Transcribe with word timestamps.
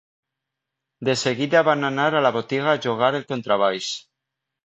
De 1.09 1.13
seguida 1.23 1.61
van 1.67 1.89
anar 1.91 2.07
a 2.19 2.23
la 2.27 2.33
botiga 2.37 2.73
a 2.73 2.81
llogar 2.87 3.13
el 3.21 3.27
contrabaix. 3.35 3.93